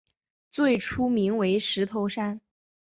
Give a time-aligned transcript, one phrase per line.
[0.49, 2.41] 最初名为石头山。